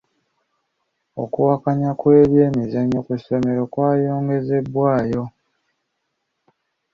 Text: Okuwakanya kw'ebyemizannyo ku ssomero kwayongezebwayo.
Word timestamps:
Okuwakanya 1.23 1.89
kw'ebyemizannyo 1.99 2.99
ku 3.05 3.13
ssomero 3.19 3.63
kwayongezebwayo. 3.73 5.23